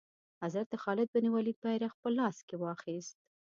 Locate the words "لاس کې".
2.17-2.55